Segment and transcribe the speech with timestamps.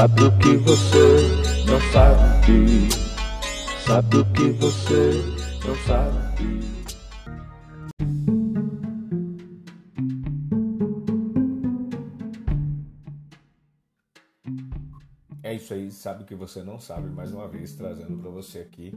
[0.00, 2.88] Sabe o que você não sabe?
[3.84, 5.12] Sabe o que você
[5.66, 6.40] não sabe?
[15.42, 18.60] É isso aí, sabe o que você não sabe, mais uma vez trazendo para você
[18.60, 18.94] aqui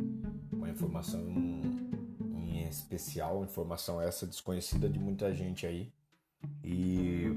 [0.53, 5.91] uma informação em especial, informação essa desconhecida de muita gente aí.
[6.63, 7.27] E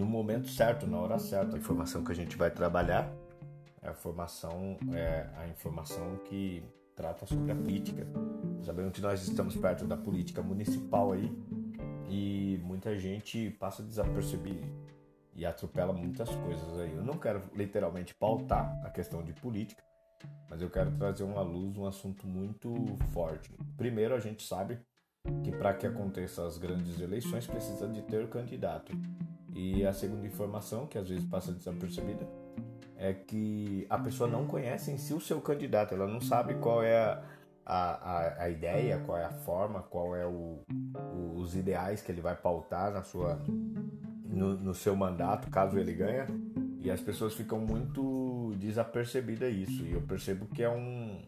[0.00, 1.56] no momento certo, na hora certa.
[1.56, 3.12] A informação que a gente vai trabalhar
[3.82, 6.64] é a formação, é a informação que
[6.96, 8.06] trata sobre a política.
[8.64, 11.30] Sabemos que nós estamos perto da política municipal aí
[12.08, 14.66] e muita gente passa desapercebido
[15.34, 16.96] e atropela muitas coisas aí.
[16.96, 19.82] Eu não quero literalmente pautar a questão de política,
[20.48, 22.74] mas eu quero trazer uma luz, um assunto muito
[23.12, 23.52] forte.
[23.76, 24.78] Primeiro, a gente sabe
[25.44, 28.92] que para que aconteçam as grandes eleições precisa de ter candidato.
[29.54, 32.26] E a segunda informação, que às vezes passa desapercebida,
[32.96, 36.82] é que a pessoa não conhece em si o seu candidato, ela não sabe qual
[36.82, 37.22] é a,
[37.64, 40.60] a, a ideia, qual é a forma, qual é o,
[41.14, 43.40] o, os ideais que ele vai pautar na sua,
[44.24, 46.26] no, no seu mandato, caso ele ganhe.
[46.82, 49.84] E as pessoas ficam muito desapercebidas isso.
[49.84, 51.22] E eu percebo que é um,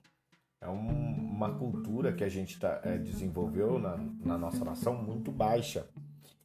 [0.61, 5.31] é um, uma cultura que a gente tá, é, desenvolveu na, na nossa nação muito
[5.31, 5.87] baixa.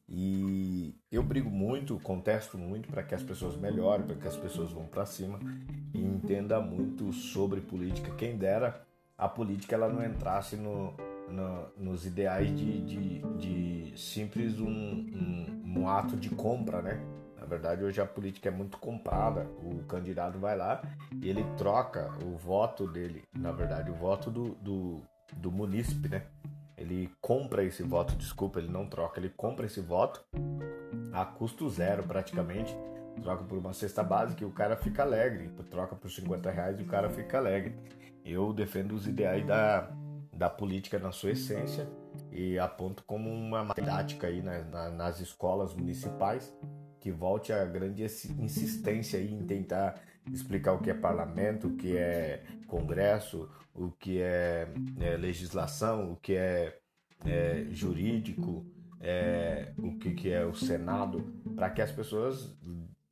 [0.08, 4.72] E eu brigo muito, contesto muito para que as pessoas melhorem, para que as pessoas
[4.72, 5.38] vão para cima
[5.92, 8.14] e entenda muito sobre política.
[8.14, 8.86] Quem dera
[9.18, 10.94] a política ela não entrasse no,
[11.28, 17.04] no, nos ideais de, de, de simples um, um, um, ato de compra, né?
[17.38, 19.44] Na verdade, hoje a política é muito comprada.
[19.62, 20.82] O candidato vai lá
[21.20, 25.02] e ele troca o voto dele, na verdade, o voto do, do,
[25.36, 26.22] do munícipe, né?
[26.88, 30.24] Ele compra esse voto, desculpa, ele não troca, ele compra esse voto
[31.12, 32.74] a custo zero praticamente.
[33.22, 35.50] Troca por uma cesta básica e o cara fica alegre.
[35.70, 37.74] Troca por 50 reais e o cara fica alegre.
[38.24, 39.90] Eu defendo os ideais da,
[40.32, 41.86] da política na sua essência
[42.32, 46.56] e aponto como uma didática aí na, na, nas escolas municipais
[47.00, 50.00] que volte a grande insistência aí em tentar
[50.32, 54.68] explicar o que é parlamento, o que é congresso, o que é,
[55.00, 56.78] é legislação, o que é,
[57.24, 58.66] é jurídico,
[59.00, 62.56] é, o que, que é o Senado, para que as pessoas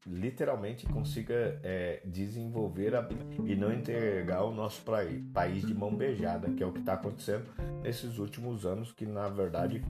[0.06, 3.08] literalmente consigam é, desenvolver a,
[3.44, 4.82] e não entregar o nosso
[5.32, 7.44] país de mão beijada, que é o que está acontecendo
[7.82, 9.84] nesses últimos anos, que na verdade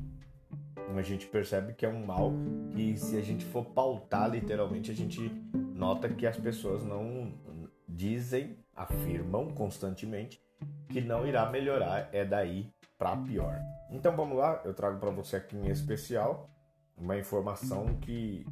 [0.97, 2.33] a gente percebe que é um mal
[2.75, 5.31] e se a gente for pautar literalmente a gente
[5.77, 7.35] nota que as pessoas não
[7.87, 10.43] dizem, afirmam constantemente
[10.89, 13.61] que não irá melhorar, é daí para pior.
[13.91, 16.51] Então vamos lá, eu trago para você aqui em especial
[16.97, 18.47] uma informação que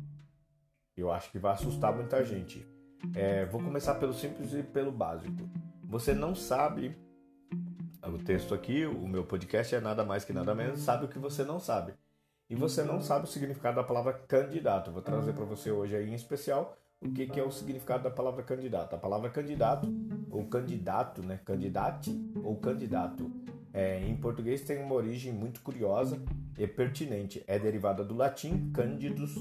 [0.94, 2.66] eu acho que vai assustar muita gente.
[3.14, 5.48] É, vou começar pelo simples e pelo básico.
[5.84, 6.94] Você não sabe,
[8.02, 11.18] o texto aqui, o meu podcast é nada mais que nada menos, sabe o que
[11.18, 11.94] você não sabe.
[12.50, 14.92] E você não sabe o significado da palavra candidato.
[14.92, 18.10] Vou trazer para você hoje aí em especial o que, que é o significado da
[18.10, 18.94] palavra candidato.
[18.94, 19.86] A palavra candidato,
[20.30, 21.38] ou candidato, né?
[21.44, 22.10] Candidate
[22.42, 23.30] ou candidato.
[23.72, 26.22] É, em português tem uma origem muito curiosa
[26.58, 27.44] e pertinente.
[27.46, 29.34] É derivada do latim candidus,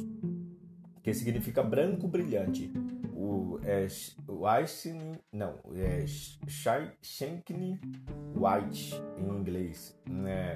[1.02, 2.72] que significa branco brilhante.
[3.16, 3.88] O é,
[4.28, 6.04] Weissen, não, é
[7.02, 7.80] Shankly
[8.36, 9.98] White em inglês.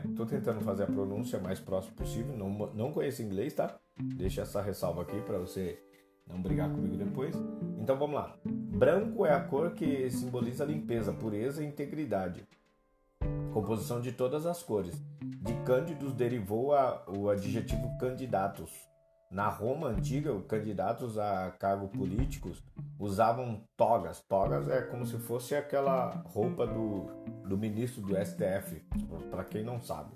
[0.10, 2.36] Estou é, tentando fazer a pronúncia mais próxima possível.
[2.36, 3.80] Não, não conheço inglês, tá?
[3.98, 5.80] Deixa essa ressalva aqui para você
[6.28, 7.36] não brigar comigo depois.
[7.80, 8.36] Então vamos lá.
[8.46, 12.46] Branco é a cor que simboliza limpeza, pureza e integridade.
[13.54, 15.02] Composição de todas as cores.
[15.20, 18.72] De cândidos derivou a, o adjetivo candidatos.
[19.30, 22.64] Na Roma antiga, os candidatos a cargo políticos
[22.98, 24.22] usavam togas.
[24.22, 27.08] Togas é como se fosse aquela roupa do,
[27.46, 28.82] do ministro do STF,
[29.30, 30.12] para quem não sabe.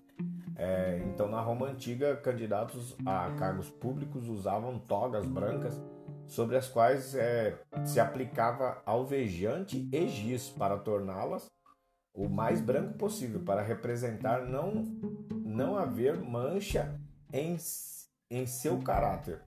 [0.56, 5.82] É, então, na Roma antiga, candidatos a cargos públicos usavam togas brancas
[6.32, 11.52] sobre as quais é, se aplicava alvejante e giz para torná-las
[12.14, 14.82] o mais branco possível, para representar não,
[15.44, 16.98] não haver mancha
[17.34, 17.58] em,
[18.30, 19.42] em seu caráter,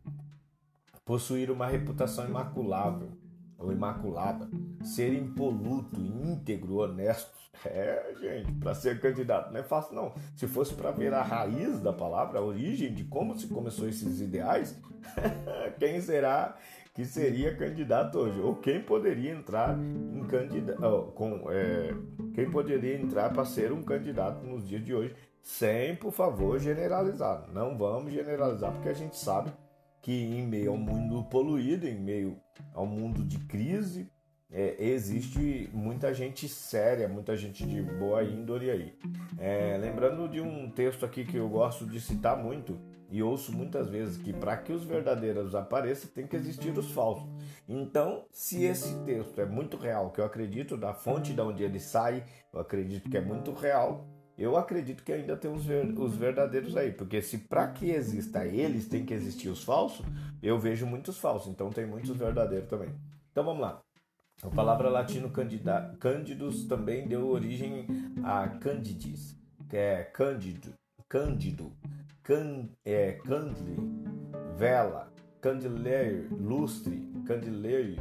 [1.06, 3.12] possuir uma reputação imaculável
[3.58, 4.48] ou imaculada,
[4.82, 7.32] ser impoluto, íntegro, honesto.
[7.64, 10.12] É, gente, para ser candidato não é fácil não.
[10.36, 14.20] Se fosse para ver a raiz da palavra, a origem de como se começou esses
[14.20, 14.78] ideais,
[15.78, 16.56] quem será
[16.92, 18.38] que seria candidato hoje?
[18.40, 21.94] Ou quem poderia entrar em candidato, com, é,
[22.34, 25.14] quem poderia entrar para ser um candidato nos dias de hoje?
[25.42, 27.48] Sem, por favor, generalizar.
[27.52, 29.52] Não vamos generalizar, porque a gente sabe
[30.04, 32.38] que em meio ao mundo poluído, em meio
[32.74, 34.06] ao mundo de crise,
[34.52, 38.94] é, existe muita gente séria, muita gente de boa índole aí.
[39.38, 42.78] É, lembrando de um texto aqui que eu gosto de citar muito
[43.10, 47.26] e ouço muitas vezes que para que os verdadeiros apareçam tem que existir os falsos.
[47.66, 51.80] Então, se esse texto é muito real, que eu acredito da fonte de onde ele
[51.80, 56.16] sai, eu acredito que é muito real, eu acredito que ainda tem os, ver, os
[56.16, 60.04] verdadeiros aí, porque se para que exista eles tem que existir os falsos,
[60.42, 62.90] eu vejo muitos falsos, então tem muitos verdadeiros também.
[63.30, 63.80] Então vamos lá.
[64.42, 67.86] A palavra latino candida, cândidus também deu origem
[68.24, 69.38] a candidis,
[69.68, 70.74] que é cândido,
[71.08, 71.72] cândido,
[72.22, 73.76] can, é, candle,
[74.56, 77.96] vela, candelier, lustre, candelier,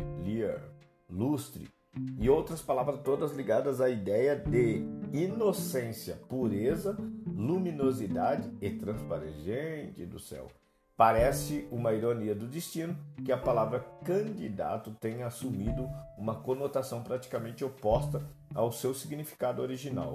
[1.10, 1.70] lustre,
[2.18, 9.42] e outras palavras todas ligadas à ideia de inocência, pureza, luminosidade e transparência.
[9.44, 10.48] Gente do céu!
[10.96, 12.96] Parece uma ironia do destino
[13.26, 18.22] que a palavra candidato tenha assumido uma conotação praticamente oposta
[18.54, 20.14] ao seu significado original,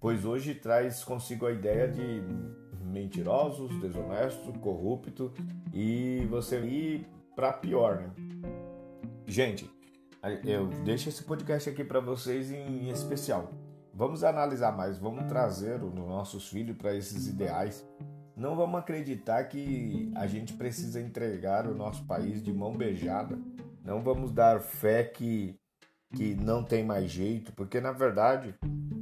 [0.00, 2.22] pois hoje traz consigo a ideia de
[2.82, 5.32] mentirosos, desonesto, corrupto
[5.74, 7.06] e você ir
[7.36, 8.10] para pior, né?
[9.26, 9.70] Gente,
[10.44, 13.50] eu deixo esse podcast aqui para vocês em especial.
[13.92, 17.86] Vamos analisar mais, vamos trazer os nossos filhos para esses ideais.
[18.36, 23.38] Não vamos acreditar que a gente precisa entregar o nosso país de mão beijada.
[23.84, 25.56] Não vamos dar fé que,
[26.16, 28.54] que não tem mais jeito, porque na verdade,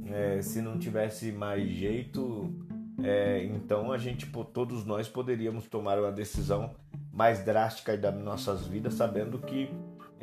[0.05, 2.53] é, se não tivesse mais jeito,
[3.01, 6.75] é, então a gente, todos nós poderíamos tomar uma decisão
[7.11, 9.69] mais drástica das nossas vidas, sabendo que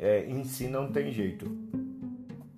[0.01, 1.55] é, em si não tem jeito.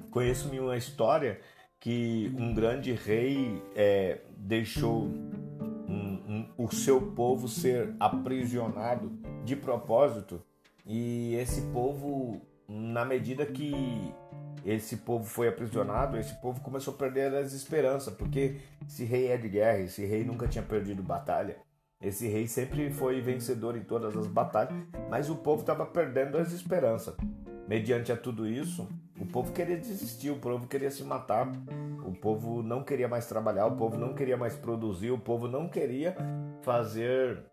[0.09, 1.39] Conheço-me uma história
[1.79, 9.11] que um grande rei é, deixou um, um, o seu povo ser aprisionado
[9.43, 10.41] de propósito
[10.85, 13.73] e esse povo, na medida que
[14.65, 19.35] esse povo foi aprisionado, esse povo começou a perder as esperanças, porque esse rei é
[19.35, 21.57] de guerra, esse rei nunca tinha perdido batalha.
[22.03, 24.73] Esse rei sempre foi vencedor em todas as batalhas,
[25.09, 27.15] mas o povo estava perdendo as esperanças.
[27.65, 31.49] Mediante a tudo isso, o povo queria desistir, o povo queria se matar,
[32.05, 35.69] o povo não queria mais trabalhar, o povo não queria mais produzir, o povo não
[35.69, 36.13] queria
[36.61, 37.45] fazer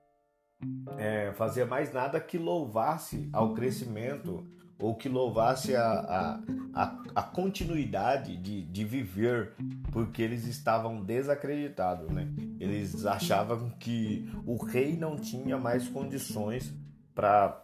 [0.99, 4.45] é, fazer mais nada que louvasse ao crescimento
[4.81, 6.41] ou que louvasse a, a,
[6.75, 9.53] a, a continuidade de, de viver,
[9.93, 12.29] porque eles estavam desacreditados, né?
[12.59, 16.75] Eles achavam que o rei não tinha mais condições
[17.15, 17.63] para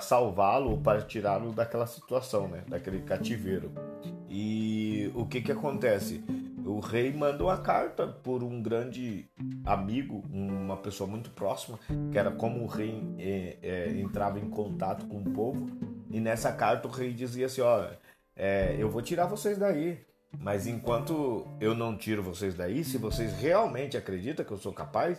[0.00, 2.64] salvá-lo ou para tirá-lo daquela situação, né?
[2.68, 3.72] Daquele cativeiro.
[4.28, 6.22] E o que que acontece?
[6.64, 9.30] O rei manda uma carta por um grande
[9.64, 11.78] amigo, uma pessoa muito próxima,
[12.10, 15.70] que era como o rei é, é, entrava em contato com o povo.
[16.10, 17.98] E nessa carta o rei dizia assim: olha,
[18.34, 20.04] é, eu vou tirar vocês daí.
[20.38, 25.18] Mas enquanto eu não tiro vocês daí, se vocês realmente acreditam que eu sou capaz,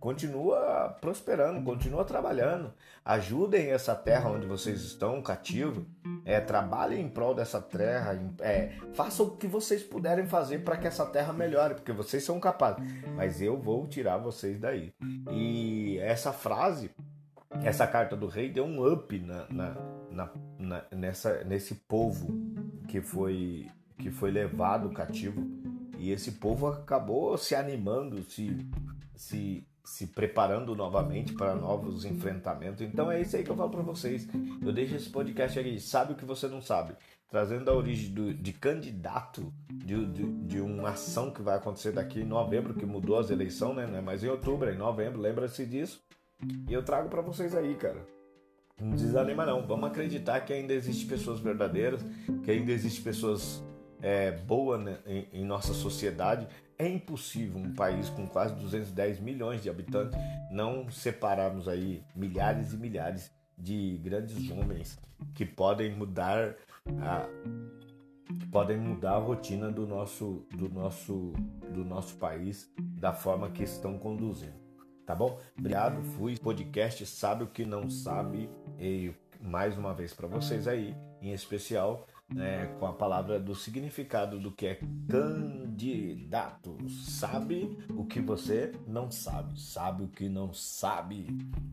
[0.00, 2.72] continua prosperando, continua trabalhando.
[3.04, 5.86] Ajudem essa terra onde vocês estão, cativo.
[6.24, 8.18] É, trabalhem em prol dessa terra.
[8.40, 12.40] É, façam o que vocês puderem fazer para que essa terra melhore, porque vocês são
[12.40, 12.82] capazes.
[13.14, 14.92] Mas eu vou tirar vocês daí.
[15.30, 16.90] E essa frase,
[17.62, 19.76] essa carta do rei deu um up na, na,
[20.18, 22.28] na, na nessa, nesse povo
[22.88, 23.66] que foi
[23.98, 25.44] que foi levado cativo
[25.98, 28.64] e esse povo acabou se animando, se,
[29.16, 32.80] se, se preparando novamente para novos enfrentamentos.
[32.80, 34.28] Então é isso aí que eu falo para vocês.
[34.62, 36.94] Eu deixo esse podcast aqui, sabe o que você não sabe,
[37.28, 42.20] trazendo a origem do, de candidato de, de, de, uma ação que vai acontecer daqui
[42.20, 44.00] em novembro, que mudou as eleições, né?
[44.00, 46.00] Mas em outubro, em novembro, lembra-se disso.
[46.68, 48.17] E eu trago para vocês aí, cara.
[48.80, 49.66] Não desanima não.
[49.66, 52.00] Vamos acreditar que ainda existem pessoas verdadeiras,
[52.44, 53.62] que ainda existem pessoas
[54.00, 56.46] é, boa né, em, em, nossa sociedade,
[56.78, 60.18] é impossível um país com quase 210 milhões de habitantes
[60.50, 64.98] não separarmos aí milhares e milhares de grandes homens
[65.34, 66.54] que podem mudar
[67.02, 67.26] a
[68.52, 71.32] podem mudar a rotina do nosso do nosso
[71.74, 74.56] do nosso país da forma que estão conduzindo.
[75.04, 75.40] Tá bom?
[75.58, 80.94] Obrigado, fui podcast sabe o que não sabe e mais uma vez para vocês aí,
[81.20, 86.76] em especial né, com a palavra do significado do que é candidato.
[86.88, 91.26] Sabe o que você não sabe, sabe o que não sabe.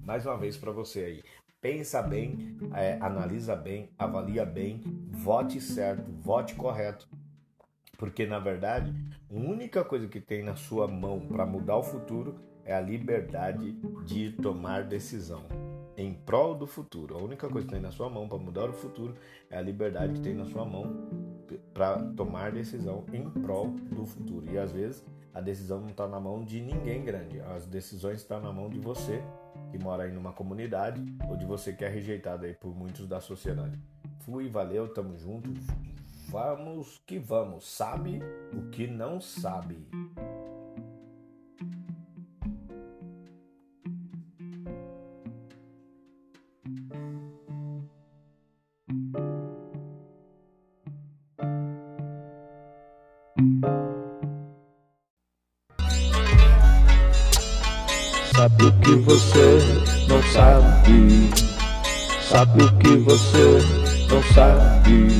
[0.03, 1.23] Mais uma vez para você aí.
[1.59, 7.09] Pensa bem, é, analisa bem, avalia bem, vote certo, vote correto.
[7.97, 8.93] Porque na verdade,
[9.29, 13.73] a única coisa que tem na sua mão para mudar o futuro é a liberdade
[14.05, 15.43] de tomar decisão.
[15.97, 17.15] Em prol do futuro.
[17.15, 19.15] A única coisa que tem na sua mão para mudar o futuro
[19.49, 21.07] é a liberdade que tem na sua mão
[21.73, 24.51] para tomar decisão em prol do futuro.
[24.51, 28.39] E às vezes a decisão não está na mão de ninguém grande, as decisões estão
[28.39, 29.21] na mão de você
[29.71, 33.19] que mora aí numa comunidade ou de você que é rejeitado aí por muitos da
[33.19, 33.77] sociedade.
[34.19, 35.53] Fui, valeu, tamo junto.
[36.29, 37.67] Vamos que vamos.
[37.67, 38.19] Sabe
[38.53, 39.85] o que não sabe.
[58.45, 59.59] Sabe o que você
[60.07, 61.31] não sabe?
[62.29, 63.57] Sabe o que você
[64.07, 65.05] não sabe?